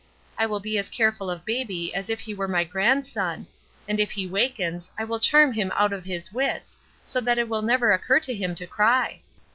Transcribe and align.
I 0.35 0.47
will 0.47 0.59
be 0.59 0.79
as 0.79 0.89
careful 0.89 1.29
of 1.29 1.45
baby 1.45 1.93
as 1.93 2.09
if 2.09 2.21
he 2.21 2.33
were 2.33 2.47
my 2.47 2.63
grandson; 2.63 3.45
and 3.87 3.99
if 3.99 4.09
he 4.09 4.25
wakens 4.25 4.89
I 4.97 5.03
will 5.03 5.19
charm 5.19 5.53
him 5.53 5.71
out 5.75 5.93
of 5.93 6.05
his 6.05 6.33
wits, 6.33 6.79
so 7.03 7.21
that 7.21 7.37
it 7.37 7.47
will 7.47 7.61
never 7.61 7.91
occur 7.91 8.19
to 8.21 8.33
him 8.33 8.55
to 8.55 8.65
cry." 8.65 9.21